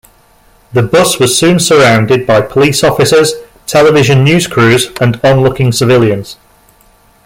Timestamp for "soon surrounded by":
1.37-2.41